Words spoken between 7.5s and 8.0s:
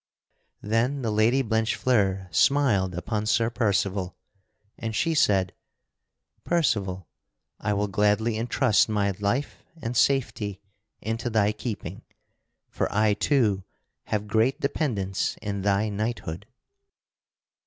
I will